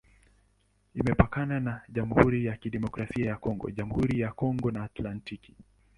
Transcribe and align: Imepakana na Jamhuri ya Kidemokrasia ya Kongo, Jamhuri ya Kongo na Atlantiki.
Imepakana 0.93 1.59
na 1.59 1.81
Jamhuri 1.89 2.45
ya 2.45 2.57
Kidemokrasia 2.57 3.25
ya 3.25 3.35
Kongo, 3.37 3.71
Jamhuri 3.71 4.19
ya 4.19 4.31
Kongo 4.31 4.71
na 4.71 4.83
Atlantiki. 4.83 5.55